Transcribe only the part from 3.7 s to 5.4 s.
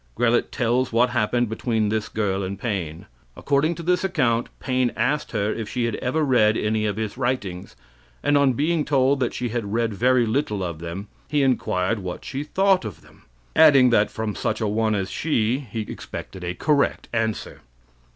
to this account, Paine asked